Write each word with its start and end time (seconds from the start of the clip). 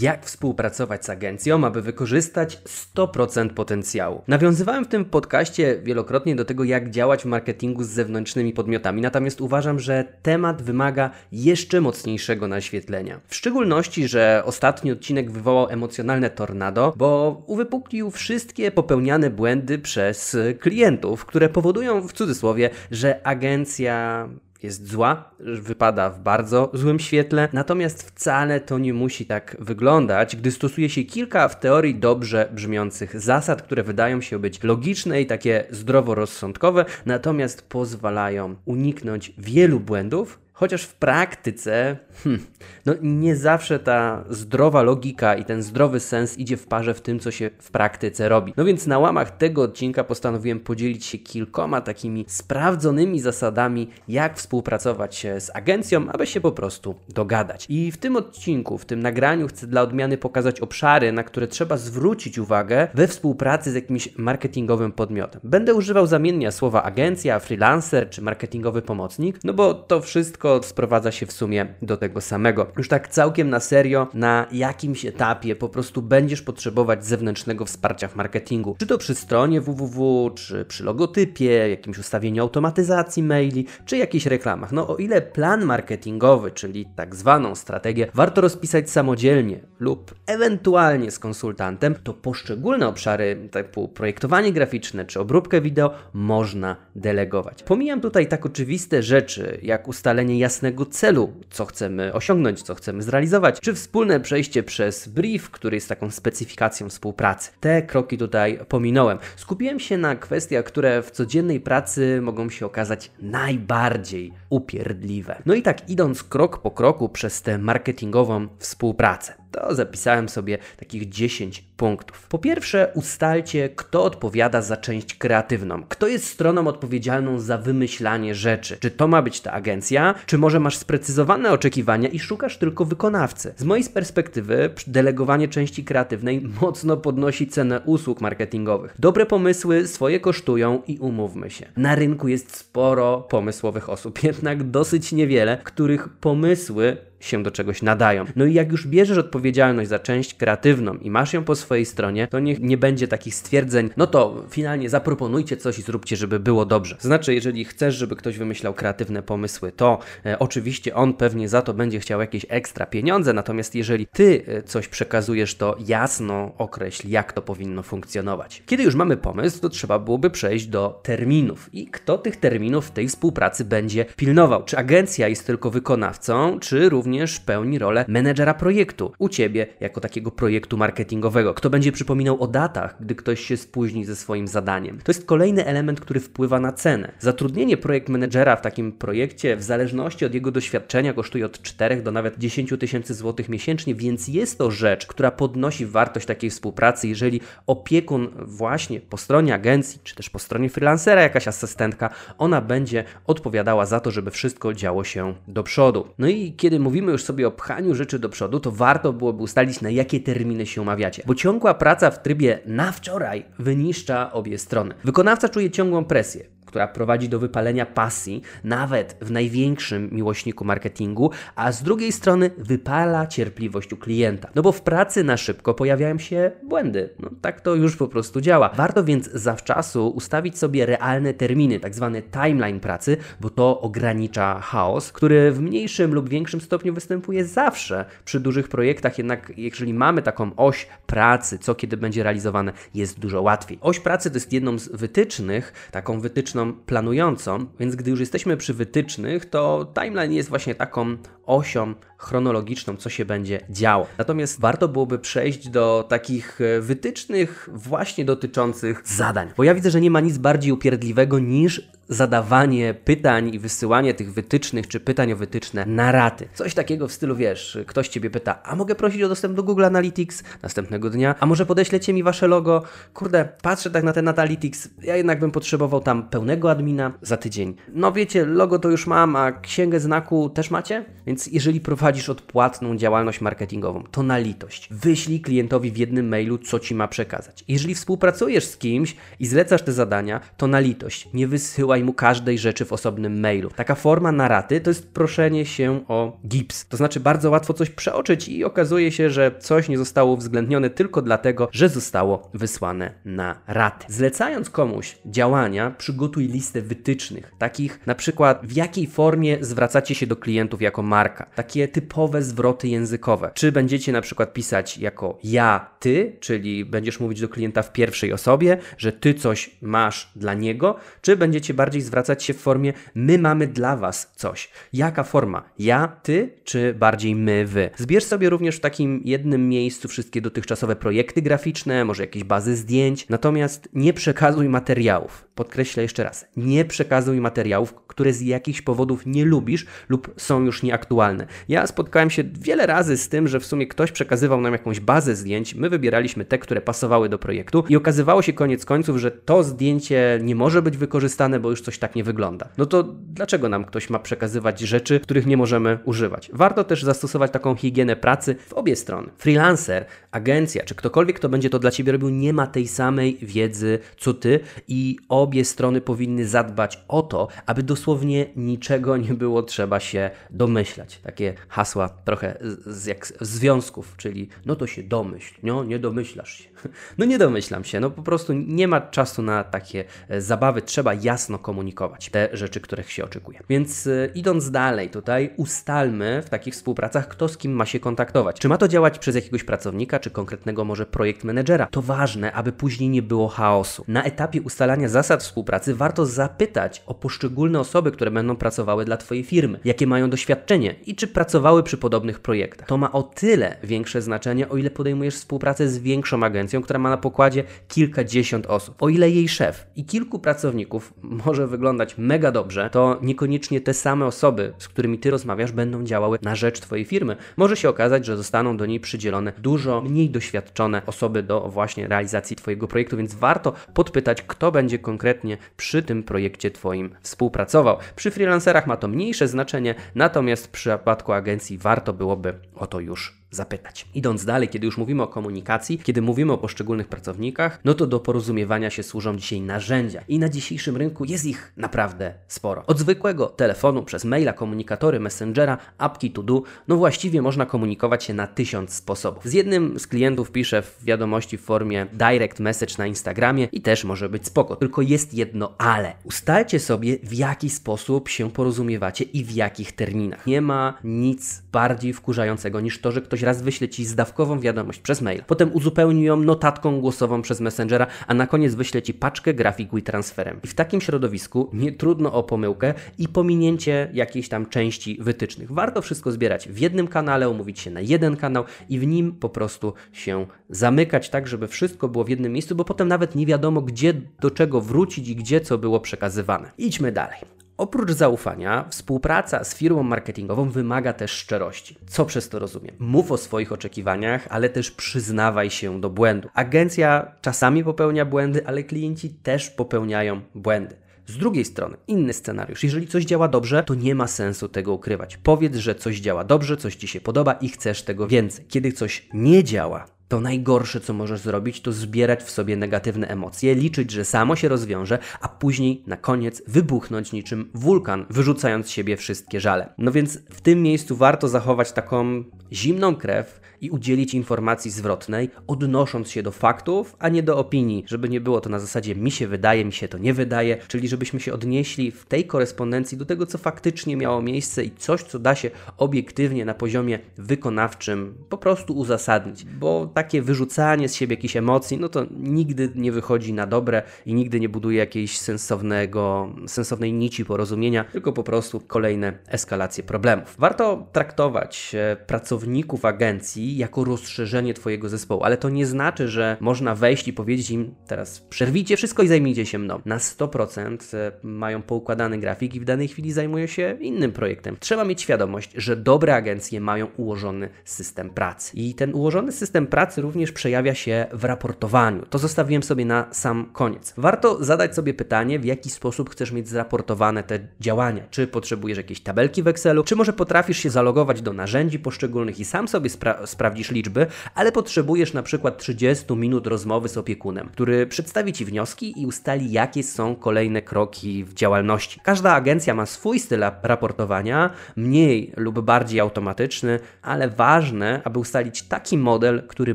Jak 0.00 0.26
współpracować 0.26 1.04
z 1.04 1.10
agencją, 1.10 1.64
aby 1.64 1.82
wykorzystać 1.82 2.62
100% 2.96 3.48
potencjału? 3.48 4.22
Nawiązywałem 4.28 4.84
w 4.84 4.88
tym 4.88 5.04
podcaście 5.04 5.80
wielokrotnie 5.82 6.36
do 6.36 6.44
tego, 6.44 6.64
jak 6.64 6.90
działać 6.90 7.22
w 7.22 7.26
marketingu 7.26 7.84
z 7.84 7.88
zewnętrznymi 7.88 8.52
podmiotami, 8.52 9.02
natomiast 9.02 9.40
uważam, 9.40 9.80
że 9.80 10.04
temat 10.22 10.62
wymaga 10.62 11.10
jeszcze 11.32 11.80
mocniejszego 11.80 12.48
naświetlenia. 12.48 13.20
W 13.26 13.34
szczególności, 13.34 14.08
że 14.08 14.42
ostatni 14.44 14.92
odcinek 14.92 15.30
wywołał 15.30 15.68
emocjonalne 15.70 16.30
tornado, 16.30 16.94
bo 16.96 17.42
uwypuklił 17.46 18.10
wszystkie 18.10 18.70
popełniane 18.70 19.30
błędy 19.30 19.78
przez 19.78 20.36
klientów, 20.60 21.24
które 21.24 21.48
powodują 21.48 22.08
w 22.08 22.12
cudzysłowie, 22.12 22.70
że 22.90 23.26
agencja 23.26 24.28
jest 24.62 24.88
zła, 24.88 25.30
wypada 25.40 26.10
w 26.10 26.20
bardzo 26.20 26.70
złym 26.74 26.98
świetle, 26.98 27.48
natomiast 27.52 28.02
wcale 28.02 28.60
to 28.60 28.78
nie 28.78 28.94
musi 28.94 29.26
tak 29.26 29.56
wyglądać, 29.60 30.36
gdy 30.36 30.50
stosuje 30.50 30.90
się 30.90 31.02
kilka 31.02 31.48
w 31.48 31.60
teorii 31.60 31.94
dobrze 31.94 32.48
brzmiących 32.52 33.20
zasad, 33.20 33.62
które 33.62 33.82
wydają 33.82 34.20
się 34.20 34.38
być 34.38 34.62
logiczne 34.62 35.20
i 35.20 35.26
takie 35.26 35.64
zdroworozsądkowe, 35.70 36.84
natomiast 37.06 37.62
pozwalają 37.68 38.54
uniknąć 38.64 39.32
wielu 39.38 39.80
błędów, 39.80 40.47
Chociaż 40.58 40.82
w 40.82 40.94
praktyce, 40.94 41.96
hmm, 42.24 42.46
no 42.86 42.94
nie 43.02 43.36
zawsze 43.36 43.78
ta 43.78 44.24
zdrowa 44.30 44.82
logika 44.82 45.34
i 45.34 45.44
ten 45.44 45.62
zdrowy 45.62 46.00
sens 46.00 46.38
idzie 46.38 46.56
w 46.56 46.66
parze 46.66 46.94
w 46.94 47.00
tym, 47.00 47.20
co 47.20 47.30
się 47.30 47.50
w 47.58 47.70
praktyce 47.70 48.28
robi. 48.28 48.52
No 48.56 48.64
więc 48.64 48.86
na 48.86 48.98
łamach 48.98 49.36
tego 49.36 49.62
odcinka 49.62 50.04
postanowiłem 50.04 50.60
podzielić 50.60 51.04
się 51.04 51.18
kilkoma 51.18 51.80
takimi 51.80 52.24
sprawdzonymi 52.28 53.20
zasadami, 53.20 53.88
jak 54.08 54.36
współpracować 54.36 55.26
z 55.38 55.50
agencją, 55.54 56.08
aby 56.12 56.26
się 56.26 56.40
po 56.40 56.52
prostu 56.52 56.94
dogadać. 57.08 57.66
I 57.68 57.92
w 57.92 57.96
tym 57.96 58.16
odcinku, 58.16 58.78
w 58.78 58.84
tym 58.84 59.00
nagraniu 59.00 59.48
chcę 59.48 59.66
dla 59.66 59.82
odmiany 59.82 60.18
pokazać 60.18 60.60
obszary, 60.60 61.12
na 61.12 61.22
które 61.22 61.46
trzeba 61.46 61.76
zwrócić 61.76 62.38
uwagę 62.38 62.88
we 62.94 63.08
współpracy 63.08 63.70
z 63.70 63.74
jakimś 63.74 64.16
marketingowym 64.16 64.92
podmiotem. 64.92 65.40
Będę 65.44 65.74
używał 65.74 66.06
zamiennie 66.06 66.52
słowa 66.52 66.82
agencja, 66.82 67.38
freelancer 67.38 68.10
czy 68.10 68.22
marketingowy 68.22 68.82
pomocnik, 68.82 69.38
no 69.44 69.52
bo 69.52 69.74
to 69.74 70.00
wszystko 70.00 70.47
wszystko 70.48 70.68
sprowadza 70.68 71.12
się 71.12 71.26
w 71.26 71.32
sumie 71.32 71.66
do 71.82 71.96
tego 71.96 72.20
samego. 72.20 72.66
Już 72.76 72.88
tak 72.88 73.08
całkiem 73.08 73.50
na 73.50 73.60
serio, 73.60 74.08
na 74.14 74.46
jakimś 74.52 75.04
etapie 75.04 75.56
po 75.56 75.68
prostu 75.68 76.02
będziesz 76.02 76.42
potrzebować 76.42 77.06
zewnętrznego 77.06 77.64
wsparcia 77.64 78.08
w 78.08 78.16
marketingu. 78.16 78.76
Czy 78.78 78.86
to 78.86 78.98
przy 78.98 79.14
stronie 79.14 79.60
www, 79.60 80.30
czy 80.30 80.64
przy 80.64 80.84
logotypie, 80.84 81.68
jakimś 81.68 81.98
ustawieniu 81.98 82.42
automatyzacji 82.42 83.22
maili, 83.22 83.66
czy 83.86 83.96
jakichś 83.96 84.26
reklamach. 84.26 84.72
No 84.72 84.88
o 84.88 84.96
ile 84.96 85.22
plan 85.22 85.64
marketingowy, 85.64 86.50
czyli 86.50 86.86
tak 86.96 87.14
zwaną 87.14 87.54
strategię, 87.54 88.06
warto 88.14 88.40
rozpisać 88.40 88.90
samodzielnie 88.90 89.60
lub 89.80 90.14
ewentualnie 90.26 91.10
z 91.10 91.18
konsultantem, 91.18 91.94
to 92.04 92.14
poszczególne 92.14 92.88
obszary 92.88 93.48
typu 93.50 93.88
projektowanie 93.88 94.52
graficzne 94.52 95.04
czy 95.04 95.20
obróbkę 95.20 95.60
wideo 95.60 95.90
można 96.12 96.76
delegować. 96.96 97.62
Pomijam 97.62 98.00
tutaj 98.00 98.26
tak 98.26 98.46
oczywiste 98.46 99.02
rzeczy, 99.02 99.58
jak 99.62 99.88
ustalenie 99.88 100.37
jasnego 100.38 100.86
celu, 100.86 101.32
co 101.50 101.64
chcemy 101.66 102.12
osiągnąć, 102.12 102.62
co 102.62 102.74
chcemy 102.74 103.02
zrealizować, 103.02 103.60
czy 103.60 103.74
wspólne 103.74 104.20
przejście 104.20 104.62
przez 104.62 105.08
brief, 105.08 105.50
który 105.50 105.76
jest 105.76 105.88
taką 105.88 106.10
specyfikacją 106.10 106.88
współpracy. 106.88 107.50
Te 107.60 107.82
kroki 107.82 108.18
tutaj 108.18 108.58
pominąłem. 108.68 109.18
Skupiłem 109.36 109.80
się 109.80 109.98
na 109.98 110.16
kwestiach, 110.16 110.64
które 110.64 111.02
w 111.02 111.10
codziennej 111.10 111.60
pracy 111.60 112.20
mogą 112.22 112.50
się 112.50 112.66
okazać 112.66 113.10
najbardziej 113.20 114.32
upierdliwe. 114.50 115.42
No 115.46 115.54
i 115.54 115.62
tak 115.62 115.90
idąc 115.90 116.22
krok 116.24 116.58
po 116.58 116.70
kroku 116.70 117.08
przez 117.08 117.42
tę 117.42 117.58
marketingową 117.58 118.48
współpracę 118.58 119.47
to 119.50 119.74
zapisałem 119.74 120.28
sobie 120.28 120.58
takich 120.76 121.08
10 121.08 121.64
punktów. 121.76 122.26
Po 122.28 122.38
pierwsze, 122.38 122.90
ustalcie, 122.94 123.68
kto 123.68 124.04
odpowiada 124.04 124.62
za 124.62 124.76
część 124.76 125.14
kreatywną. 125.14 125.82
Kto 125.88 126.08
jest 126.08 126.26
stroną 126.26 126.66
odpowiedzialną 126.66 127.40
za 127.40 127.58
wymyślanie 127.58 128.34
rzeczy? 128.34 128.76
Czy 128.80 128.90
to 128.90 129.08
ma 129.08 129.22
być 129.22 129.40
ta 129.40 129.52
agencja, 129.52 130.14
czy 130.26 130.38
może 130.38 130.60
masz 130.60 130.76
sprecyzowane 130.76 131.50
oczekiwania 131.50 132.08
i 132.08 132.18
szukasz 132.18 132.58
tylko 132.58 132.84
wykonawcy? 132.84 133.54
Z 133.56 133.64
mojej 133.64 133.84
perspektywy, 133.84 134.70
delegowanie 134.86 135.48
części 135.48 135.84
kreatywnej 135.84 136.40
mocno 136.60 136.96
podnosi 136.96 137.46
cenę 137.46 137.80
usług 137.80 138.20
marketingowych. 138.20 138.94
Dobre 138.98 139.26
pomysły 139.26 139.86
swoje 139.86 140.20
kosztują 140.20 140.82
i 140.86 140.98
umówmy 140.98 141.50
się. 141.50 141.66
Na 141.76 141.94
rynku 141.94 142.28
jest 142.28 142.56
sporo 142.56 143.20
pomysłowych 143.20 143.90
osób, 143.90 144.22
jednak 144.30 144.70
dosyć 144.70 145.12
niewiele, 145.12 145.58
których 145.64 146.08
pomysły 146.08 146.96
się 147.20 147.42
do 147.42 147.50
czegoś 147.50 147.82
nadają. 147.82 148.24
No 148.36 148.44
i 148.44 148.54
jak 148.54 148.72
już 148.72 148.86
bierzesz 148.86 149.18
odpowiedzialność 149.18 149.88
za 149.88 149.98
część 149.98 150.34
kreatywną 150.34 150.94
i 150.94 151.10
masz 151.10 151.32
ją 151.32 151.44
po 151.44 151.56
swojej 151.56 151.84
stronie, 151.84 152.28
to 152.28 152.38
niech 152.38 152.60
nie 152.60 152.76
będzie 152.76 153.08
takich 153.08 153.34
stwierdzeń, 153.34 153.90
no 153.96 154.06
to 154.06 154.44
finalnie 154.50 154.90
zaproponujcie 154.90 155.56
coś 155.56 155.78
i 155.78 155.82
zróbcie, 155.82 156.16
żeby 156.16 156.40
było 156.40 156.66
dobrze. 156.66 156.96
znaczy, 157.00 157.34
jeżeli 157.34 157.64
chcesz, 157.64 157.94
żeby 157.94 158.16
ktoś 158.16 158.38
wymyślał 158.38 158.74
kreatywne 158.74 159.22
pomysły, 159.22 159.72
to 159.72 159.98
e, 160.26 160.38
oczywiście 160.38 160.94
on 160.94 161.14
pewnie 161.14 161.48
za 161.48 161.62
to 161.62 161.74
będzie 161.74 162.00
chciał 162.00 162.20
jakieś 162.20 162.46
ekstra 162.48 162.86
pieniądze, 162.86 163.32
natomiast 163.32 163.74
jeżeli 163.74 164.06
ty 164.06 164.42
e, 164.46 164.62
coś 164.62 164.88
przekazujesz, 164.88 165.54
to 165.54 165.76
jasno 165.86 166.52
określ, 166.58 167.08
jak 167.08 167.32
to 167.32 167.42
powinno 167.42 167.82
funkcjonować. 167.82 168.62
Kiedy 168.66 168.82
już 168.82 168.94
mamy 168.94 169.16
pomysł, 169.16 169.60
to 169.60 169.68
trzeba 169.68 169.98
byłoby 169.98 170.30
przejść 170.30 170.66
do 170.66 171.00
terminów. 171.02 171.70
I 171.72 171.86
kto 171.86 172.18
tych 172.18 172.36
terminów 172.36 172.86
w 172.86 172.90
tej 172.90 173.08
współpracy 173.08 173.64
będzie 173.64 174.04
pilnował? 174.16 174.64
Czy 174.64 174.78
agencja 174.78 175.28
jest 175.28 175.46
tylko 175.46 175.70
wykonawcą, 175.70 176.60
czy 176.60 176.88
również 176.88 177.07
również 177.08 177.40
pełni 177.40 177.78
rolę 177.78 178.04
menedżera 178.08 178.54
projektu 178.54 179.12
u 179.18 179.28
Ciebie 179.28 179.66
jako 179.80 180.00
takiego 180.00 180.30
projektu 180.30 180.76
marketingowego. 180.76 181.54
Kto 181.54 181.70
będzie 181.70 181.92
przypominał 181.92 182.42
o 182.42 182.46
datach, 182.46 182.96
gdy 183.00 183.14
ktoś 183.14 183.40
się 183.40 183.56
spóźni 183.56 184.04
ze 184.04 184.16
swoim 184.16 184.48
zadaniem. 184.48 184.98
To 185.04 185.12
jest 185.12 185.26
kolejny 185.26 185.66
element, 185.66 186.00
który 186.00 186.20
wpływa 186.20 186.60
na 186.60 186.72
cenę. 186.72 187.12
Zatrudnienie 187.18 187.76
projekt 187.76 188.08
menedżera 188.08 188.56
w 188.56 188.60
takim 188.60 188.92
projekcie 188.92 189.56
w 189.56 189.62
zależności 189.62 190.24
od 190.24 190.34
jego 190.34 190.50
doświadczenia 190.50 191.12
kosztuje 191.12 191.46
od 191.46 191.62
4 191.62 192.02
do 192.02 192.12
nawet 192.12 192.38
10 192.38 192.74
tysięcy 192.80 193.14
złotych 193.14 193.48
miesięcznie, 193.48 193.94
więc 193.94 194.28
jest 194.28 194.58
to 194.58 194.70
rzecz, 194.70 195.06
która 195.06 195.30
podnosi 195.30 195.86
wartość 195.86 196.26
takiej 196.26 196.50
współpracy, 196.50 197.08
jeżeli 197.08 197.40
opiekun 197.66 198.28
właśnie 198.38 199.00
po 199.00 199.16
stronie 199.16 199.54
agencji, 199.54 200.00
czy 200.04 200.14
też 200.14 200.30
po 200.30 200.38
stronie 200.38 200.70
freelancera, 200.70 201.22
jakaś 201.22 201.48
asystentka, 201.48 202.10
ona 202.38 202.60
będzie 202.60 203.04
odpowiadała 203.26 203.86
za 203.86 204.00
to, 204.00 204.10
żeby 204.10 204.30
wszystko 204.30 204.74
działo 204.74 205.04
się 205.04 205.34
do 205.48 205.62
przodu. 205.62 206.08
No 206.18 206.28
i 206.28 206.52
kiedy 206.52 206.80
mówimy 206.80 206.97
mówimy 207.00 207.12
już 207.12 207.24
sobie 207.24 207.48
o 207.48 207.50
pchaniu 207.50 207.94
rzeczy 207.94 208.18
do 208.18 208.28
przodu, 208.28 208.60
to 208.60 208.70
warto 208.70 209.12
byłoby 209.12 209.42
ustalić, 209.42 209.80
na 209.80 209.90
jakie 209.90 210.20
terminy 210.20 210.66
się 210.66 210.82
umawiacie. 210.82 211.22
Bo 211.26 211.34
ciągła 211.34 211.74
praca 211.74 212.10
w 212.10 212.22
trybie 212.22 212.58
na 212.66 212.92
wczoraj 212.92 213.44
wyniszcza 213.58 214.32
obie 214.32 214.58
strony. 214.58 214.94
Wykonawca 215.04 215.48
czuje 215.48 215.70
ciągłą 215.70 216.04
presję 216.04 216.57
która 216.68 216.88
prowadzi 216.88 217.28
do 217.28 217.38
wypalenia 217.38 217.86
pasji, 217.86 218.42
nawet 218.64 219.16
w 219.20 219.30
największym 219.30 220.08
miłośniku 220.12 220.64
marketingu, 220.64 221.30
a 221.54 221.72
z 221.72 221.82
drugiej 221.82 222.12
strony 222.12 222.50
wypala 222.58 223.26
cierpliwość 223.26 223.92
u 223.92 223.96
klienta. 223.96 224.48
No 224.54 224.62
bo 224.62 224.72
w 224.72 224.82
pracy 224.82 225.24
na 225.24 225.36
szybko 225.36 225.74
pojawiają 225.74 226.18
się 226.18 226.50
błędy. 226.62 227.10
No 227.18 227.30
tak 227.40 227.60
to 227.60 227.74
już 227.74 227.96
po 227.96 228.08
prostu 228.08 228.40
działa. 228.40 228.70
Warto 228.76 229.04
więc 229.04 229.30
zawczasu 229.32 230.08
ustawić 230.08 230.58
sobie 230.58 230.86
realne 230.86 231.34
terminy, 231.34 231.80
tak 231.80 231.94
zwany 231.94 232.22
timeline 232.22 232.80
pracy, 232.80 233.16
bo 233.40 233.50
to 233.50 233.80
ogranicza 233.80 234.60
chaos, 234.60 235.12
który 235.12 235.52
w 235.52 235.60
mniejszym 235.60 236.14
lub 236.14 236.28
większym 236.28 236.60
stopniu 236.60 236.94
występuje 236.94 237.44
zawsze 237.44 238.04
przy 238.24 238.40
dużych 238.40 238.68
projektach, 238.68 239.18
jednak 239.18 239.52
jeżeli 239.56 239.94
mamy 239.94 240.22
taką 240.22 240.50
oś 240.56 240.86
pracy, 241.06 241.58
co 241.58 241.74
kiedy 241.74 241.96
będzie 241.96 242.22
realizowane, 242.22 242.72
jest 242.94 243.18
dużo 243.18 243.42
łatwiej. 243.42 243.78
Oś 243.80 244.00
pracy 244.00 244.30
to 244.30 244.36
jest 244.36 244.52
jedną 244.52 244.78
z 244.78 244.88
wytycznych, 244.88 245.88
taką 245.90 246.20
wytyczną 246.20 246.57
planującą, 246.86 247.66
więc 247.80 247.96
gdy 247.96 248.10
już 248.10 248.20
jesteśmy 248.20 248.56
przy 248.56 248.74
wytycznych, 248.74 249.46
to 249.46 249.92
timeline 249.94 250.32
jest 250.32 250.48
właśnie 250.48 250.74
taką 250.74 251.16
osią 251.48 251.94
chronologiczną, 252.18 252.96
co 252.96 253.10
się 253.10 253.24
będzie 253.24 253.60
działo. 253.70 254.06
Natomiast 254.18 254.60
warto 254.60 254.88
byłoby 254.88 255.18
przejść 255.18 255.68
do 255.68 256.04
takich 256.08 256.60
e, 256.60 256.80
wytycznych 256.80 257.68
właśnie 257.72 258.24
dotyczących 258.24 259.02
zadań, 259.04 259.48
bo 259.56 259.64
ja 259.64 259.74
widzę, 259.74 259.90
że 259.90 260.00
nie 260.00 260.10
ma 260.10 260.20
nic 260.20 260.38
bardziej 260.38 260.72
upierdliwego 260.72 261.38
niż 261.38 261.90
zadawanie 262.08 262.94
pytań 262.94 263.54
i 263.54 263.58
wysyłanie 263.58 264.14
tych 264.14 264.32
wytycznych 264.32 264.88
czy 264.88 265.00
pytań 265.00 265.32
o 265.32 265.36
wytyczne 265.36 265.86
na 265.86 266.12
raty. 266.12 266.48
Coś 266.54 266.74
takiego 266.74 267.08
w 267.08 267.12
stylu, 267.12 267.36
wiesz, 267.36 267.78
ktoś 267.86 268.08
ciebie 268.08 268.30
pyta, 268.30 268.62
a 268.62 268.76
mogę 268.76 268.94
prosić 268.94 269.22
o 269.22 269.28
dostęp 269.28 269.54
do 269.54 269.62
Google 269.62 269.84
Analytics 269.84 270.42
następnego 270.62 271.10
dnia, 271.10 271.34
a 271.40 271.46
może 271.46 271.66
podeślecie 271.66 272.12
mi 272.12 272.22
wasze 272.22 272.48
logo? 272.48 272.82
Kurde, 273.14 273.48
patrzę 273.62 273.90
tak 273.90 274.04
na 274.04 274.12
ten 274.12 274.28
Analytics, 274.28 274.88
ja 275.02 275.16
jednak 275.16 275.40
bym 275.40 275.50
potrzebował 275.50 276.00
tam 276.00 276.28
pełnego 276.28 276.70
admina 276.70 277.12
za 277.22 277.36
tydzień. 277.36 277.74
No 277.92 278.12
wiecie, 278.12 278.44
logo 278.44 278.78
to 278.78 278.90
już 278.90 279.06
mam, 279.06 279.36
a 279.36 279.52
księgę 279.52 280.00
znaku 280.00 280.50
też 280.50 280.70
macie? 280.70 281.04
Więc 281.26 281.37
jeżeli 281.46 281.80
prowadzisz 281.80 282.28
odpłatną 282.28 282.96
działalność 282.96 283.40
marketingową, 283.40 284.04
to 284.10 284.22
na 284.22 284.38
litość. 284.38 284.88
Wyślij 284.90 285.40
klientowi 285.40 285.90
w 285.90 285.96
jednym 285.96 286.28
mailu, 286.28 286.58
co 286.58 286.78
ci 286.78 286.94
ma 286.94 287.08
przekazać. 287.08 287.64
Jeżeli 287.68 287.94
współpracujesz 287.94 288.64
z 288.64 288.76
kimś 288.76 289.16
i 289.40 289.46
zlecasz 289.46 289.82
te 289.82 289.92
zadania, 289.92 290.40
to 290.56 290.66
na 290.66 290.80
litość. 290.80 291.28
Nie 291.34 291.48
wysyłaj 291.48 292.04
mu 292.04 292.12
każdej 292.12 292.58
rzeczy 292.58 292.84
w 292.84 292.92
osobnym 292.92 293.40
mailu. 293.40 293.70
Taka 293.70 293.94
forma 293.94 294.32
naraty 294.32 294.80
to 294.80 294.90
jest 294.90 295.12
proszenie 295.12 295.66
się 295.66 296.04
o 296.08 296.38
gips. 296.46 296.86
To 296.88 296.96
znaczy 296.96 297.20
bardzo 297.20 297.50
łatwo 297.50 297.74
coś 297.74 297.90
przeoczyć 297.90 298.48
i 298.48 298.64
okazuje 298.64 299.12
się, 299.12 299.30
że 299.30 299.52
coś 299.58 299.88
nie 299.88 299.98
zostało 299.98 300.32
uwzględnione 300.32 300.90
tylko 300.90 301.22
dlatego, 301.22 301.68
że 301.72 301.88
zostało 301.88 302.50
wysłane 302.54 303.14
na 303.24 303.58
raty. 303.66 304.06
Zlecając 304.08 304.70
komuś 304.70 305.18
działania, 305.26 305.90
przygotuj 305.98 306.48
listę 306.48 306.82
wytycznych, 306.82 307.52
takich 307.58 308.06
na 308.06 308.14
przykład 308.14 308.60
w 308.66 308.76
jakiej 308.76 309.06
formie 309.06 309.58
zwracacie 309.60 310.14
się 310.14 310.26
do 310.26 310.36
klientów 310.36 310.82
jako 310.82 311.02
marka. 311.28 311.46
Takie 311.54 311.88
typowe 311.88 312.42
zwroty 312.42 312.88
językowe. 312.88 313.50
Czy 313.54 313.72
będziecie 313.72 314.12
na 314.12 314.20
przykład 314.20 314.52
pisać 314.52 314.98
jako 314.98 315.38
ja, 315.44 315.90
ty, 316.00 316.36
czyli 316.40 316.84
będziesz 316.84 317.20
mówić 317.20 317.40
do 317.40 317.48
klienta 317.48 317.82
w 317.82 317.92
pierwszej 317.92 318.32
osobie, 318.32 318.78
że 318.98 319.12
ty 319.12 319.34
coś 319.34 319.70
masz 319.82 320.32
dla 320.36 320.54
niego, 320.54 320.96
czy 321.20 321.36
będziecie 321.36 321.74
bardziej 321.74 322.02
zwracać 322.02 322.44
się 322.44 322.54
w 322.54 322.60
formie 322.60 322.92
my 323.14 323.38
mamy 323.38 323.66
dla 323.66 323.96
Was 323.96 324.32
coś. 324.36 324.70
Jaka 324.92 325.22
forma? 325.22 325.62
Ja, 325.78 326.16
ty, 326.22 326.50
czy 326.64 326.94
bardziej 326.94 327.34
my, 327.34 327.66
wy? 327.66 327.90
Zbierz 327.96 328.24
sobie 328.24 328.50
również 328.50 328.76
w 328.76 328.80
takim 328.80 329.22
jednym 329.24 329.68
miejscu 329.68 330.08
wszystkie 330.08 330.40
dotychczasowe 330.40 330.96
projekty 330.96 331.42
graficzne, 331.42 332.04
może 332.04 332.22
jakieś 332.22 332.44
bazy 332.44 332.76
zdjęć, 332.76 333.28
natomiast 333.28 333.88
nie 333.92 334.12
przekazuj 334.12 334.68
materiałów. 334.68 335.47
Podkreślę 335.58 336.02
jeszcze 336.02 336.24
raz, 336.24 336.46
nie 336.56 336.84
przekazuj 336.84 337.40
materiałów, 337.40 337.94
które 337.94 338.32
z 338.32 338.40
jakichś 338.40 338.82
powodów 338.82 339.26
nie 339.26 339.44
lubisz 339.44 339.86
lub 340.08 340.34
są 340.36 340.64
już 340.64 340.82
nieaktualne. 340.82 341.46
Ja 341.68 341.86
spotkałem 341.86 342.30
się 342.30 342.44
wiele 342.60 342.86
razy 342.86 343.16
z 343.16 343.28
tym, 343.28 343.48
że 343.48 343.60
w 343.60 343.66
sumie 343.66 343.86
ktoś 343.86 344.12
przekazywał 344.12 344.60
nam 344.60 344.72
jakąś 344.72 345.00
bazę 345.00 345.36
zdjęć, 345.36 345.74
my 345.74 345.90
wybieraliśmy 345.90 346.44
te, 346.44 346.58
które 346.58 346.80
pasowały 346.80 347.28
do 347.28 347.38
projektu 347.38 347.84
i 347.88 347.96
okazywało 347.96 348.42
się 348.42 348.52
koniec 348.52 348.84
końców, 348.84 349.18
że 349.18 349.30
to 349.30 349.62
zdjęcie 349.62 350.38
nie 350.42 350.54
może 350.54 350.82
być 350.82 350.96
wykorzystane, 350.96 351.60
bo 351.60 351.70
już 351.70 351.80
coś 351.80 351.98
tak 351.98 352.16
nie 352.16 352.24
wygląda. 352.24 352.68
No 352.78 352.86
to 352.86 353.02
dlaczego 353.32 353.68
nam 353.68 353.84
ktoś 353.84 354.10
ma 354.10 354.18
przekazywać 354.18 354.80
rzeczy, 354.80 355.20
których 355.20 355.46
nie 355.46 355.56
możemy 355.56 355.98
używać? 356.04 356.50
Warto 356.52 356.84
też 356.84 357.02
zastosować 357.02 357.50
taką 357.50 357.74
higienę 357.74 358.16
pracy 358.16 358.56
w 358.66 358.72
obie 358.72 358.96
strony. 358.96 359.28
Freelancer, 359.38 360.04
agencja, 360.30 360.84
czy 360.84 360.94
ktokolwiek, 360.94 361.36
kto 361.36 361.48
będzie 361.48 361.70
to 361.70 361.78
dla 361.78 361.90
Ciebie 361.90 362.12
robił, 362.12 362.28
nie 362.28 362.52
ma 362.52 362.66
tej 362.66 362.88
samej 362.88 363.38
wiedzy 363.42 363.98
co 364.18 364.34
Ty 364.34 364.60
i 364.88 365.16
obie 365.28 365.47
strony 365.64 366.00
powinny 366.00 366.48
zadbać 366.48 367.04
o 367.08 367.22
to, 367.22 367.48
aby 367.66 367.82
dosłownie 367.82 368.46
niczego 368.56 369.16
nie 369.16 369.34
było 369.34 369.62
trzeba 369.62 370.00
się 370.00 370.30
domyślać. 370.50 371.18
Takie 371.18 371.54
hasła 371.68 372.08
trochę 372.08 372.58
z, 372.86 373.06
jak 373.06 373.26
z 373.26 373.40
związków, 373.40 374.14
czyli 374.16 374.48
no 374.66 374.76
to 374.76 374.86
się 374.86 375.02
domyśl, 375.02 375.54
no 375.62 375.84
nie 375.84 375.98
domyślasz 375.98 376.58
się. 376.58 376.68
No 377.18 377.24
nie 377.24 377.38
domyślam 377.38 377.84
się, 377.84 378.00
no 378.00 378.10
po 378.10 378.22
prostu 378.22 378.52
nie 378.52 378.88
ma 378.88 379.00
czasu 379.00 379.42
na 379.42 379.64
takie 379.64 380.04
e, 380.28 380.40
zabawy, 380.40 380.82
trzeba 380.82 381.14
jasno 381.14 381.58
komunikować 381.58 382.28
te 382.28 382.48
rzeczy, 382.52 382.80
których 382.80 383.12
się 383.12 383.24
oczekuje. 383.24 383.60
Więc 383.68 384.06
y, 384.06 384.30
idąc 384.34 384.70
dalej 384.70 385.10
tutaj, 385.10 385.50
ustalmy 385.56 386.42
w 386.46 386.48
takich 386.48 386.74
współpracach, 386.74 387.28
kto 387.28 387.48
z 387.48 387.56
kim 387.56 387.72
ma 387.72 387.86
się 387.86 388.00
kontaktować. 388.00 388.58
Czy 388.58 388.68
ma 388.68 388.78
to 388.78 388.88
działać 388.88 389.18
przez 389.18 389.34
jakiegoś 389.34 389.64
pracownika, 389.64 390.18
czy 390.18 390.30
konkretnego 390.30 390.84
może 390.84 391.06
projekt 391.06 391.44
menedżera? 391.44 391.86
To 391.90 392.02
ważne, 392.02 392.52
aby 392.52 392.72
później 392.72 393.08
nie 393.08 393.22
było 393.22 393.48
chaosu. 393.48 394.04
Na 394.08 394.24
etapie 394.24 394.62
ustalania 394.62 395.08
zasad 395.08 395.37
współpracy 395.42 395.94
warto 395.94 396.26
zapytać 396.26 397.02
o 397.06 397.14
poszczególne 397.14 397.80
osoby, 397.80 398.12
które 398.12 398.30
będą 398.30 398.56
pracowały 398.56 399.04
dla 399.04 399.16
Twojej 399.16 399.44
firmy, 399.44 399.80
jakie 399.84 400.06
mają 400.06 400.30
doświadczenie 400.30 400.94
i 401.06 401.14
czy 401.14 401.26
pracowały 401.26 401.82
przy 401.82 401.96
podobnych 401.96 402.40
projektach. 402.40 402.88
To 402.88 402.98
ma 402.98 403.12
o 403.12 403.22
tyle 403.22 403.76
większe 403.82 404.22
znaczenie, 404.22 404.68
o 404.68 404.76
ile 404.76 404.90
podejmujesz 404.90 405.34
współpracę 405.34 405.88
z 405.88 405.98
większą 405.98 406.42
agencją, 406.42 406.82
która 406.82 406.98
ma 406.98 407.10
na 407.10 407.16
pokładzie 407.16 407.64
kilkadziesiąt 407.88 408.66
osób. 408.66 409.02
O 409.02 409.08
ile 409.08 409.30
jej 409.30 409.48
szef 409.48 409.86
i 409.96 410.04
kilku 410.04 410.38
pracowników 410.38 411.14
może 411.46 411.66
wyglądać 411.66 412.18
mega 412.18 412.50
dobrze, 412.50 412.90
to 412.92 413.18
niekoniecznie 413.22 413.80
te 413.80 413.94
same 413.94 414.26
osoby, 414.26 414.72
z 414.78 414.88
którymi 414.88 415.18
Ty 415.18 415.30
rozmawiasz, 415.30 415.72
będą 415.72 416.04
działały 416.04 416.38
na 416.42 416.56
rzecz 416.56 416.80
Twojej 416.80 417.04
firmy. 417.04 417.36
Może 417.56 417.76
się 417.76 417.88
okazać, 417.88 418.26
że 418.26 418.36
zostaną 418.36 418.76
do 418.76 418.86
niej 418.86 419.00
przydzielone 419.00 419.52
dużo 419.58 420.00
mniej 420.00 420.30
doświadczone 420.30 421.02
osoby 421.06 421.42
do 421.42 421.60
właśnie 421.60 422.08
realizacji 422.08 422.56
Twojego 422.56 422.88
projektu, 422.88 423.16
więc 423.16 423.34
warto 423.34 423.72
podpytać, 423.94 424.42
kto 424.42 424.72
będzie 424.72 424.98
konkretnie 424.98 425.27
przy 425.76 426.02
tym 426.02 426.22
projekcie 426.22 426.70
Twoim 426.70 427.14
współpracował. 427.20 427.98
Przy 428.16 428.30
freelancerach 428.30 428.86
ma 428.86 428.96
to 428.96 429.08
mniejsze 429.08 429.48
znaczenie, 429.48 429.94
natomiast 430.14 430.66
w 430.66 430.70
przypadku 430.70 431.32
agencji 431.32 431.78
warto 431.78 432.12
byłoby 432.12 432.54
o 432.74 432.86
to 432.86 433.00
już 433.00 433.37
zapytać. 433.50 434.08
Idąc 434.14 434.44
dalej, 434.44 434.68
kiedy 434.68 434.86
już 434.86 434.98
mówimy 434.98 435.22
o 435.22 435.26
komunikacji, 435.26 435.98
kiedy 435.98 436.22
mówimy 436.22 436.52
o 436.52 436.58
poszczególnych 436.58 437.08
pracownikach, 437.08 437.80
no 437.84 437.94
to 437.94 438.06
do 438.06 438.20
porozumiewania 438.20 438.90
się 438.90 439.02
służą 439.02 439.36
dzisiaj 439.36 439.60
narzędzia 439.60 440.22
i 440.28 440.38
na 440.38 440.48
dzisiejszym 440.48 440.96
rynku 440.96 441.24
jest 441.24 441.44
ich 441.44 441.72
naprawdę 441.76 442.34
sporo. 442.48 442.84
Od 442.86 442.98
zwykłego 442.98 443.46
telefonu 443.46 444.02
przez 444.02 444.24
maila, 444.24 444.52
komunikatory, 444.52 445.20
messengera, 445.20 445.78
apki 445.98 446.30
to 446.30 446.42
do, 446.42 446.62
no 446.88 446.96
właściwie 446.96 447.42
można 447.42 447.66
komunikować 447.66 448.24
się 448.24 448.34
na 448.34 448.46
tysiąc 448.46 448.92
sposobów. 448.92 449.44
Z 449.44 449.52
jednym 449.52 449.98
z 449.98 450.06
klientów 450.06 450.50
piszę 450.52 450.82
w 450.82 451.04
wiadomości 451.04 451.58
w 451.58 451.60
formie 451.60 452.06
direct 452.12 452.60
message 452.60 452.94
na 452.98 453.06
Instagramie 453.06 453.68
i 453.72 453.80
też 453.80 454.04
może 454.04 454.28
być 454.28 454.46
spoko, 454.46 454.76
tylko 454.76 455.02
jest 455.02 455.34
jedno 455.34 455.74
ale. 455.78 456.12
Ustalcie 456.24 456.80
sobie 456.80 457.18
w 457.22 457.34
jaki 457.34 457.70
sposób 457.70 458.28
się 458.28 458.50
porozumiewacie 458.50 459.24
i 459.24 459.44
w 459.44 459.52
jakich 459.52 459.92
terminach. 459.92 460.46
Nie 460.46 460.60
ma 460.60 460.98
nic 461.04 461.62
bardziej 461.72 462.12
wkurzającego 462.12 462.80
niż 462.80 463.00
to, 463.00 463.12
że 463.12 463.22
ktoś 463.22 463.37
ktoś 463.38 463.46
raz 463.46 463.62
wyśle 463.62 463.88
Ci 463.88 464.04
zdawkową 464.04 464.60
wiadomość 464.60 465.00
przez 465.00 465.22
mail, 465.22 465.42
potem 465.46 465.72
uzupełni 465.72 466.22
ją 466.22 466.36
notatką 466.36 467.00
głosową 467.00 467.42
przez 467.42 467.60
Messengera, 467.60 468.06
a 468.26 468.34
na 468.34 468.46
koniec 468.46 468.74
wyśle 468.74 469.02
Ci 469.02 469.14
paczkę 469.14 469.54
grafiku 469.54 469.98
i 469.98 470.02
transferem. 470.02 470.60
I 470.64 470.66
w 470.66 470.74
takim 470.74 471.00
środowisku 471.00 471.70
nie 471.72 471.92
trudno 471.92 472.32
o 472.32 472.42
pomyłkę 472.42 472.94
i 473.18 473.28
pominięcie 473.28 474.10
jakiejś 474.12 474.48
tam 474.48 474.66
części 474.66 475.18
wytycznych. 475.20 475.72
Warto 475.72 476.02
wszystko 476.02 476.32
zbierać 476.32 476.68
w 476.68 476.78
jednym 476.78 477.08
kanale, 477.08 477.48
umówić 477.48 477.80
się 477.80 477.90
na 477.90 478.00
jeden 478.00 478.36
kanał 478.36 478.64
i 478.88 478.98
w 478.98 479.06
nim 479.06 479.32
po 479.32 479.48
prostu 479.48 479.92
się 480.12 480.46
zamykać 480.70 481.30
tak, 481.30 481.46
żeby 481.46 481.68
wszystko 481.68 482.08
było 482.08 482.24
w 482.24 482.28
jednym 482.28 482.52
miejscu, 482.52 482.74
bo 482.74 482.84
potem 482.84 483.08
nawet 483.08 483.34
nie 483.34 483.46
wiadomo, 483.46 483.82
gdzie 483.82 484.14
do 484.40 484.50
czego 484.50 484.80
wrócić 484.80 485.28
i 485.28 485.36
gdzie 485.36 485.60
co 485.60 485.78
było 485.78 486.00
przekazywane. 486.00 486.70
Idźmy 486.78 487.12
dalej. 487.12 487.57
Oprócz 487.78 488.12
zaufania, 488.12 488.84
współpraca 488.90 489.64
z 489.64 489.74
firmą 489.74 490.02
marketingową 490.02 490.70
wymaga 490.70 491.12
też 491.12 491.30
szczerości. 491.30 491.98
Co 492.06 492.24
przez 492.24 492.48
to 492.48 492.58
rozumiem? 492.58 492.94
Mów 492.98 493.32
o 493.32 493.36
swoich 493.36 493.72
oczekiwaniach, 493.72 494.46
ale 494.50 494.68
też 494.68 494.90
przyznawaj 494.90 495.70
się 495.70 496.00
do 496.00 496.10
błędu. 496.10 496.48
Agencja 496.54 497.32
czasami 497.40 497.84
popełnia 497.84 498.24
błędy, 498.24 498.66
ale 498.66 498.82
klienci 498.82 499.30
też 499.30 499.70
popełniają 499.70 500.40
błędy. 500.54 500.96
Z 501.26 501.38
drugiej 501.38 501.64
strony, 501.64 501.96
inny 502.06 502.32
scenariusz. 502.32 502.84
Jeżeli 502.84 503.06
coś 503.06 503.24
działa 503.24 503.48
dobrze, 503.48 503.82
to 503.82 503.94
nie 503.94 504.14
ma 504.14 504.26
sensu 504.26 504.68
tego 504.68 504.92
ukrywać. 504.92 505.36
Powiedz, 505.36 505.76
że 505.76 505.94
coś 505.94 506.20
działa 506.20 506.44
dobrze, 506.44 506.76
coś 506.76 506.96
Ci 506.96 507.08
się 507.08 507.20
podoba 507.20 507.52
i 507.52 507.68
chcesz 507.68 508.02
tego 508.02 508.28
więcej. 508.28 508.64
Kiedy 508.68 508.92
coś 508.92 509.28
nie 509.34 509.64
działa, 509.64 510.06
to 510.28 510.40
najgorsze, 510.40 511.00
co 511.00 511.14
możesz 511.14 511.40
zrobić, 511.40 511.80
to 511.80 511.92
zbierać 511.92 512.42
w 512.42 512.50
sobie 512.50 512.76
negatywne 512.76 513.28
emocje, 513.28 513.74
liczyć, 513.74 514.10
że 514.10 514.24
samo 514.24 514.56
się 514.56 514.68
rozwiąże, 514.68 515.18
a 515.40 515.48
później 515.48 516.02
na 516.06 516.16
koniec 516.16 516.62
wybuchnąć 516.66 517.32
niczym 517.32 517.70
wulkan, 517.74 518.26
wyrzucając 518.30 518.86
z 518.86 518.90
siebie 518.90 519.16
wszystkie 519.16 519.60
żale. 519.60 519.92
No 519.98 520.12
więc 520.12 520.38
w 520.50 520.60
tym 520.60 520.82
miejscu 520.82 521.16
warto 521.16 521.48
zachować 521.48 521.92
taką 521.92 522.44
zimną 522.72 523.16
krew 523.16 523.60
i 523.80 523.90
udzielić 523.90 524.34
informacji 524.34 524.90
zwrotnej, 524.90 525.50
odnosząc 525.66 526.30
się 526.30 526.42
do 526.42 526.52
faktów, 526.52 527.16
a 527.18 527.28
nie 527.28 527.42
do 527.42 527.58
opinii, 527.58 528.04
żeby 528.06 528.28
nie 528.28 528.40
było 528.40 528.60
to 528.60 528.70
na 528.70 528.78
zasadzie 528.78 529.14
mi 529.14 529.30
się 529.30 529.48
wydaje, 529.48 529.84
mi 529.84 529.92
się 529.92 530.08
to 530.08 530.18
nie 530.18 530.34
wydaje, 530.34 530.76
czyli 530.88 531.08
żebyśmy 531.08 531.40
się 531.40 531.52
odnieśli 531.52 532.10
w 532.10 532.26
tej 532.26 532.44
korespondencji 532.44 533.18
do 533.18 533.26
tego, 533.26 533.46
co 533.46 533.58
faktycznie 533.58 534.16
miało 534.16 534.42
miejsce 534.42 534.84
i 534.84 534.90
coś, 534.90 535.22
co 535.22 535.38
da 535.38 535.54
się 535.54 535.70
obiektywnie 535.96 536.64
na 536.64 536.74
poziomie 536.74 537.18
wykonawczym 537.36 538.34
po 538.48 538.58
prostu 538.58 538.98
uzasadnić, 538.98 539.64
bo 539.64 540.10
takie 540.14 540.42
wyrzucanie 540.42 541.08
z 541.08 541.14
siebie 541.14 541.36
jakichś 541.36 541.56
emocji, 541.56 541.98
no 541.98 542.08
to 542.08 542.26
nigdy 542.30 542.92
nie 542.94 543.12
wychodzi 543.12 543.52
na 543.52 543.66
dobre 543.66 544.02
i 544.26 544.34
nigdy 544.34 544.60
nie 544.60 544.68
buduje 544.68 544.98
jakiejś 544.98 545.38
sensownego, 545.38 546.52
sensownej 546.66 547.12
nici 547.12 547.44
porozumienia, 547.44 548.04
tylko 548.04 548.32
po 548.32 548.42
prostu 548.42 548.80
kolejne 548.80 549.38
eskalacje 549.48 550.04
problemów. 550.04 550.54
Warto 550.58 551.06
traktować 551.12 551.94
e, 551.94 552.16
pracowników 552.26 553.04
agencji 553.04 553.67
jako 553.76 554.04
rozszerzenie 554.04 554.74
Twojego 554.74 555.08
zespołu, 555.08 555.44
ale 555.44 555.56
to 555.56 555.68
nie 555.68 555.86
znaczy, 555.86 556.28
że 556.28 556.56
można 556.60 556.94
wejść 556.94 557.28
i 557.28 557.32
powiedzieć 557.32 557.70
im 557.70 557.94
teraz 558.06 558.40
przerwijcie 558.40 558.96
wszystko 558.96 559.22
i 559.22 559.28
zajmijcie 559.28 559.66
się 559.66 559.78
mną. 559.78 560.00
Na 560.04 560.18
100% 560.18 561.16
e, 561.16 561.32
mają 561.42 561.82
poukładany 561.82 562.38
grafik 562.38 562.74
i 562.74 562.80
w 562.80 562.84
danej 562.84 563.08
chwili 563.08 563.32
zajmują 563.32 563.66
się 563.66 563.96
innym 564.00 564.32
projektem. 564.32 564.76
Trzeba 564.80 565.04
mieć 565.04 565.22
świadomość, 565.22 565.72
że 565.76 565.96
dobre 565.96 566.34
agencje 566.34 566.80
mają 566.80 567.06
ułożony 567.16 567.68
system 567.84 568.30
pracy. 568.30 568.76
I 568.76 568.94
ten 568.94 569.14
ułożony 569.14 569.52
system 569.52 569.86
pracy 569.86 570.22
również 570.22 570.52
przejawia 570.52 570.94
się 570.94 571.26
w 571.32 571.44
raportowaniu. 571.44 572.26
To 572.30 572.38
zostawiłem 572.38 572.82
sobie 572.82 573.04
na 573.04 573.28
sam 573.32 573.70
koniec. 573.72 574.14
Warto 574.16 574.64
zadać 574.64 574.94
sobie 574.94 575.14
pytanie, 575.14 575.58
w 575.58 575.64
jaki 575.64 575.90
sposób 575.90 576.30
chcesz 576.30 576.52
mieć 576.52 576.68
zraportowane 576.68 577.42
te 577.42 577.58
działania. 577.80 578.22
Czy 578.30 578.46
potrzebujesz 578.46 578.98
jakiejś 578.98 579.20
tabelki 579.20 579.62
w 579.62 579.68
Excelu, 579.68 580.04
czy 580.04 580.16
może 580.16 580.32
potrafisz 580.32 580.78
się 580.78 580.90
zalogować 580.90 581.42
do 581.42 581.52
narzędzi 581.52 581.98
poszczególnych 581.98 582.60
i 582.60 582.64
sam 582.64 582.88
sobie 582.88 583.10
spra 583.10 583.46
sprawdzisz 583.58 583.90
liczby, 583.90 584.26
ale 584.54 584.72
potrzebujesz 584.72 585.32
na 585.32 585.42
przykład 585.42 585.78
30 585.78 586.36
minut 586.36 586.66
rozmowy 586.66 587.08
z 587.08 587.16
opiekunem, 587.16 587.68
który 587.68 588.06
przedstawi 588.06 588.52
Ci 588.52 588.64
wnioski 588.64 589.22
i 589.22 589.26
ustali, 589.26 589.72
jakie 589.72 590.02
są 590.02 590.36
kolejne 590.36 590.82
kroki 590.82 591.44
w 591.44 591.54
działalności. 591.54 592.20
Każda 592.22 592.52
agencja 592.52 592.94
ma 592.94 593.06
swój 593.06 593.40
styl 593.40 593.60
raportowania, 593.82 594.70
mniej 594.96 595.52
lub 595.56 595.80
bardziej 595.80 596.20
automatyczny, 596.20 597.00
ale 597.22 597.48
ważne, 597.48 598.20
aby 598.24 598.38
ustalić 598.38 598.82
taki 598.82 599.18
model, 599.18 599.62
który 599.68 599.94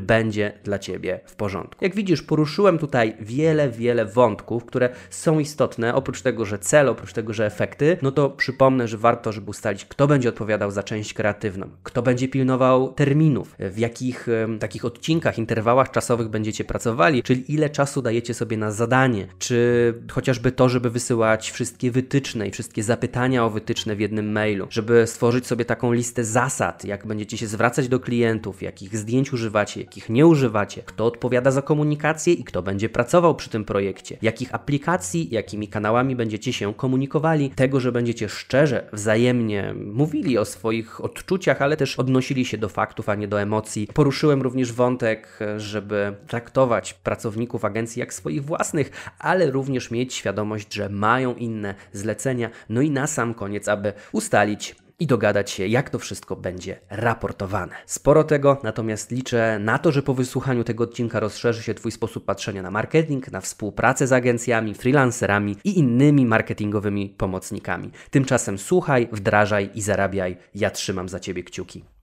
będzie 0.00 0.52
dla 0.64 0.78
Ciebie 0.78 1.20
w 1.26 1.34
porządku. 1.34 1.84
Jak 1.84 1.94
widzisz, 1.94 2.22
poruszyłem 2.22 2.78
tutaj 2.78 3.16
wiele, 3.20 3.70
wiele 3.70 4.04
wątków, 4.04 4.64
które 4.64 4.88
są 5.10 5.38
istotne. 5.38 5.94
Oprócz 5.94 6.22
tego, 6.22 6.44
że 6.44 6.58
cel, 6.58 6.88
oprócz 6.88 7.12
tego, 7.12 7.32
że 7.32 7.46
efekty, 7.46 7.96
no 8.02 8.12
to 8.12 8.30
przypomnę, 8.30 8.88
że 8.88 8.98
warto, 8.98 9.32
żeby 9.32 9.50
ustalić, 9.50 9.84
kto 9.84 10.06
będzie 10.06 10.28
odpowiadał 10.28 10.70
za 10.70 10.82
część 10.82 11.14
kreatywną, 11.14 11.70
kto 11.82 12.02
będzie 12.02 12.28
pilnował 12.28 12.92
terminów, 12.92 13.53
w 13.58 13.78
jakich 13.78 14.26
takich 14.60 14.84
odcinkach, 14.84 15.38
interwałach 15.38 15.90
czasowych 15.90 16.28
będziecie 16.28 16.64
pracowali, 16.64 17.22
czyli 17.22 17.54
ile 17.54 17.70
czasu 17.70 18.02
dajecie 18.02 18.34
sobie 18.34 18.56
na 18.56 18.70
zadanie, 18.70 19.26
czy 19.38 19.94
chociażby 20.10 20.52
to, 20.52 20.68
żeby 20.68 20.90
wysyłać 20.90 21.50
wszystkie 21.50 21.90
wytyczne 21.90 22.48
i 22.48 22.50
wszystkie 22.50 22.82
zapytania 22.82 23.44
o 23.44 23.50
wytyczne 23.50 23.96
w 23.96 24.00
jednym 24.00 24.32
mailu, 24.32 24.66
żeby 24.70 25.06
stworzyć 25.06 25.46
sobie 25.46 25.64
taką 25.64 25.92
listę 25.92 26.24
zasad, 26.24 26.84
jak 26.84 27.06
będziecie 27.06 27.38
się 27.38 27.46
zwracać 27.46 27.88
do 27.88 28.00
klientów, 28.00 28.62
jakich 28.62 28.96
zdjęć 28.96 29.32
używacie, 29.32 29.80
jakich 29.80 30.08
nie 30.08 30.26
używacie, 30.26 30.82
kto 30.82 31.06
odpowiada 31.06 31.50
za 31.50 31.62
komunikację 31.62 32.34
i 32.34 32.44
kto 32.44 32.62
będzie 32.62 32.88
pracował 32.88 33.34
przy 33.34 33.50
tym 33.50 33.64
projekcie, 33.64 34.16
jakich 34.22 34.54
aplikacji, 34.54 35.28
jakimi 35.30 35.68
kanałami 35.68 36.16
będziecie 36.16 36.52
się 36.52 36.74
komunikowali, 36.74 37.50
tego, 37.50 37.80
że 37.80 37.92
będziecie 37.92 38.28
szczerze, 38.28 38.88
wzajemnie 38.92 39.74
mówili 39.92 40.38
o 40.38 40.44
swoich 40.44 41.04
odczuciach, 41.04 41.62
ale 41.62 41.76
też 41.76 41.98
odnosili 41.98 42.44
się 42.44 42.58
do 42.58 42.68
faktów, 42.68 43.08
a 43.08 43.14
nie 43.14 43.28
do 43.28 43.43
emocji. 43.44 43.88
Poruszyłem 43.94 44.42
również 44.42 44.72
wątek, 44.72 45.38
żeby 45.56 46.16
traktować 46.26 46.94
pracowników 46.94 47.64
agencji 47.64 48.00
jak 48.00 48.14
swoich 48.14 48.44
własnych, 48.44 49.12
ale 49.18 49.50
również 49.50 49.90
mieć 49.90 50.14
świadomość, 50.14 50.74
że 50.74 50.88
mają 50.88 51.34
inne 51.34 51.74
zlecenia. 51.92 52.50
No 52.68 52.80
i 52.80 52.90
na 52.90 53.06
sam 53.06 53.34
koniec, 53.34 53.68
aby 53.68 53.92
ustalić, 54.12 54.76
i 54.98 55.06
dogadać 55.06 55.50
się, 55.50 55.66
jak 55.66 55.90
to 55.90 55.98
wszystko 55.98 56.36
będzie 56.36 56.80
raportowane. 56.90 57.74
Sporo 57.86 58.24
tego, 58.24 58.60
natomiast 58.62 59.10
liczę 59.10 59.58
na 59.58 59.78
to, 59.78 59.92
że 59.92 60.02
po 60.02 60.14
wysłuchaniu 60.14 60.64
tego 60.64 60.84
odcinka 60.84 61.20
rozszerzy 61.20 61.62
się 61.62 61.74
Twój 61.74 61.92
sposób 61.92 62.24
patrzenia 62.24 62.62
na 62.62 62.70
marketing, 62.70 63.32
na 63.32 63.40
współpracę 63.40 64.06
z 64.06 64.12
agencjami, 64.12 64.74
freelancerami 64.74 65.56
i 65.64 65.78
innymi 65.78 66.26
marketingowymi 66.26 67.08
pomocnikami. 67.08 67.90
Tymczasem 68.10 68.58
słuchaj, 68.58 69.08
wdrażaj 69.12 69.70
i 69.74 69.82
zarabiaj. 69.82 70.36
Ja 70.54 70.70
trzymam 70.70 71.08
za 71.08 71.20
Ciebie 71.20 71.42
kciuki. 71.42 71.93